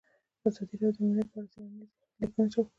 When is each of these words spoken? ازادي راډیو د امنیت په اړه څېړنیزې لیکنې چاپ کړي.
ازادي 0.47 0.75
راډیو 0.81 0.93
د 1.03 1.07
امنیت 1.09 1.27
په 1.31 1.37
اړه 1.39 1.47
څېړنیزې 1.53 1.95
لیکنې 2.19 2.47
چاپ 2.53 2.65
کړي. 2.65 2.69